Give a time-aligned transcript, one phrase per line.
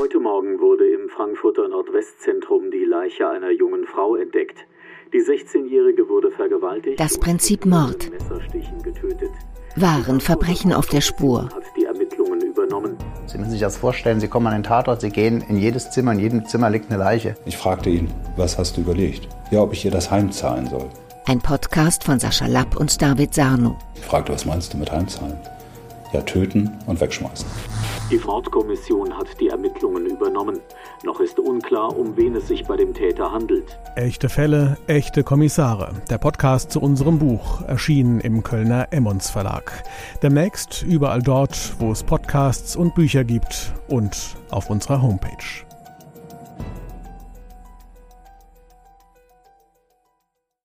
[0.00, 4.56] Heute Morgen wurde im Frankfurter Nordwestzentrum die Leiche einer jungen Frau entdeckt.
[5.12, 6.98] Die 16-Jährige wurde vergewaltigt.
[6.98, 8.10] Das Prinzip Mord.
[9.76, 11.50] Waren Verbrechen auf der Spur.
[13.26, 16.12] Sie müssen sich das vorstellen, Sie kommen an den Tatort, Sie gehen in jedes Zimmer,
[16.12, 17.34] in jedem Zimmer liegt eine Leiche.
[17.44, 18.08] Ich fragte ihn,
[18.38, 19.28] was hast du überlegt?
[19.50, 20.88] Ja, ob ich ihr das heimzahlen soll.
[21.26, 23.76] Ein Podcast von Sascha Lapp und David Sarno.
[23.96, 25.38] Ich fragte, was meinst du mit heimzahlen?
[26.14, 27.46] Ja, töten und wegschmeißen.
[28.10, 30.58] Die Mordkommission hat die Ermittlungen übernommen.
[31.04, 33.78] Noch ist unklar, um wen es sich bei dem Täter handelt.
[33.94, 35.94] Echte Fälle, echte Kommissare.
[36.10, 39.84] Der Podcast zu unserem Buch, erschienen im Kölner Emmons Verlag.
[40.24, 45.69] Demnächst überall dort, wo es Podcasts und Bücher gibt und auf unserer Homepage.